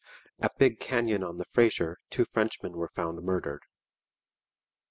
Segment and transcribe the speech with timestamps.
[0.39, 3.61] At Big Canyon on the Fraser two Frenchmen were found murdered.